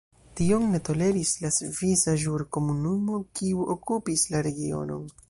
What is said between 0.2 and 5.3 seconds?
Tion ne toleris la Svisa Ĵurkomunumo, kiu okupis la regionon.